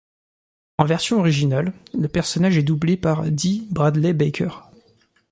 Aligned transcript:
En 0.79 0.85
version 0.85 1.19
originale, 1.19 1.73
le 1.93 2.07
personnage 2.07 2.57
est 2.57 2.63
doublé 2.63 2.97
par 2.97 3.21
Dee 3.29 3.67
Bradley 3.69 4.13
Baker. 4.13 4.49